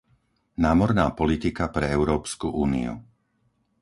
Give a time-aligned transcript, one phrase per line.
[0.65, 2.93] Námorná politika pre Európsku úniu